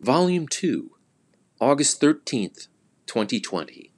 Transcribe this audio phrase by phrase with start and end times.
[0.00, 0.90] Volume 2,
[1.58, 2.68] August 13th,
[3.06, 3.92] 2020.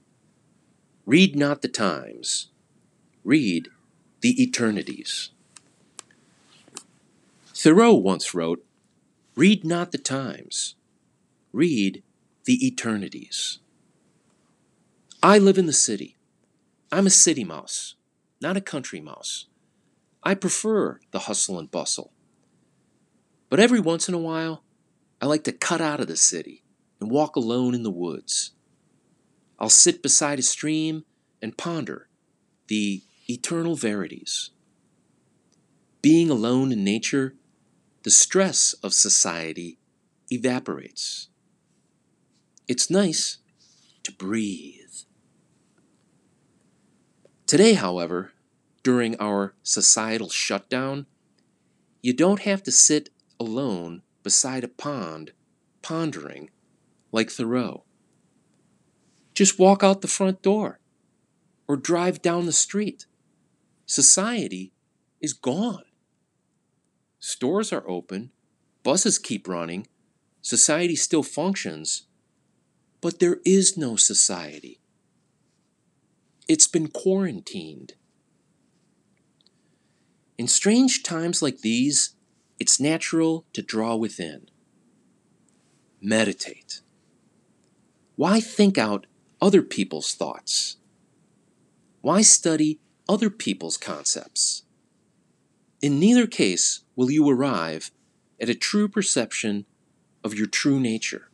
[1.05, 2.51] Read not the times,
[3.25, 3.69] read
[4.21, 5.31] the eternities.
[7.53, 8.65] Thoreau once wrote,
[9.35, 10.77] Read not the times,
[11.53, 12.05] read
[12.45, 13.59] the eternities.
[15.21, 16.17] I live in the city.
[16.93, 17.97] I'm a city mouse,
[18.41, 19.47] not a country mouse.
[20.23, 22.13] I prefer the hustle and bustle.
[23.51, 24.63] But every once in a while,
[25.21, 26.63] I like to cut out of the city
[27.01, 28.53] and walk alone in the woods.
[29.59, 31.05] I'll sit beside a stream
[31.43, 32.09] and ponder
[32.69, 34.51] the eternal verities.
[36.01, 37.35] Being alone in nature,
[38.05, 39.79] the stress of society
[40.31, 41.29] evaporates.
[42.69, 43.39] It's nice
[44.05, 44.75] to breathe.
[47.47, 48.33] Today, however,
[48.83, 51.07] during our societal shutdown,
[52.03, 53.09] you don't have to sit
[53.41, 55.33] alone beside a pond,
[55.81, 56.51] pondering
[57.13, 57.85] like Thoreau.
[59.33, 60.81] Just walk out the front door
[61.67, 63.07] or drive down the street.
[63.87, 64.75] Society
[65.19, 65.85] is gone.
[67.19, 68.31] Stores are open,
[68.83, 69.87] buses keep running,
[70.43, 72.03] society still functions,
[73.01, 74.79] but there is no society.
[76.47, 77.95] It's been quarantined.
[80.37, 82.15] In strange times like these,
[82.59, 84.49] it's natural to draw within.
[86.01, 86.81] Meditate.
[88.17, 89.07] Why think out
[89.41, 90.77] other people's thoughts?
[92.01, 94.63] Why study other people's concepts?
[95.81, 97.93] In neither case will you arrive
[98.41, 99.67] at a true perception
[100.25, 101.31] of your true nature.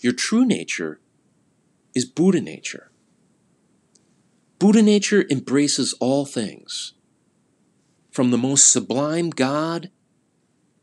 [0.00, 1.00] Your true nature
[1.94, 2.90] is Buddha nature.
[4.58, 6.94] Buddha nature embraces all things,
[8.14, 9.90] from the most sublime God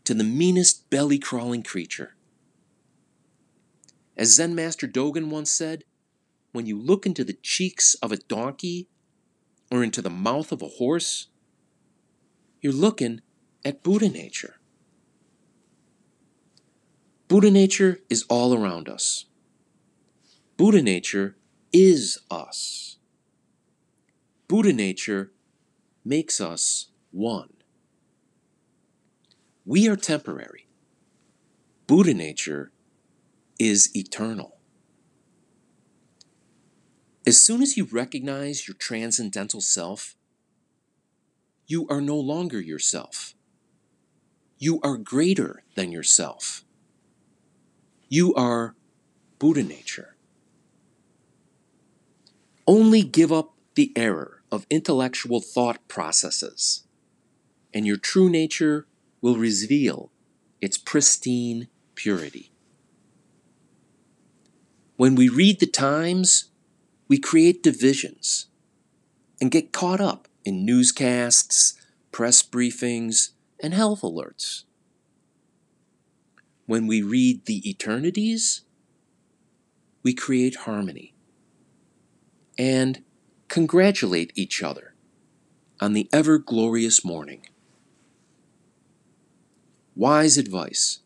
[0.04, 2.14] to the meanest belly crawling creature.
[4.18, 5.86] As Zen Master Dogen once said,
[6.52, 8.90] when you look into the cheeks of a donkey
[9.72, 11.30] or into the mouth of a horse,
[12.60, 13.22] you're looking
[13.64, 14.56] at Buddha nature.
[17.30, 19.24] Buddha nature is all around us.
[20.58, 21.38] Buddha nature
[21.72, 22.98] is us.
[24.50, 25.32] Buddha nature
[26.04, 27.54] makes us one.
[29.66, 30.68] We are temporary.
[31.88, 32.72] Buddha nature
[33.60, 34.58] is eternal.
[37.28, 40.16] As soon as you recognize your transcendental self,
[41.68, 43.36] you are no longer yourself.
[44.58, 46.64] You are greater than yourself.
[48.10, 48.76] You are
[49.38, 50.16] Buddha nature.
[52.68, 56.84] Only give up the error of intellectual thought processes,
[57.74, 58.88] and your true nature
[59.22, 60.12] will reveal
[60.62, 62.52] its pristine purity.
[64.98, 66.50] When we read the Times,
[67.08, 68.48] we create divisions
[69.40, 71.74] and get caught up in newscasts,
[72.12, 73.30] press briefings,
[73.60, 74.64] and health alerts.
[76.66, 78.62] When we read the eternities,
[80.04, 81.14] we create harmony
[82.58, 83.04] and
[83.48, 84.94] congratulate each other
[85.80, 87.48] on the ever glorious morning.
[89.96, 91.00] Wise advice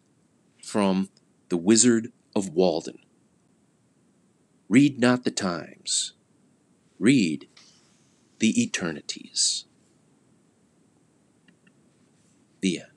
[0.64, 1.10] from
[1.50, 3.00] the Wizard of Walden.
[4.70, 6.14] Read not the times,
[7.00, 7.48] read
[8.40, 9.66] the eternities.
[12.62, 12.95] The end.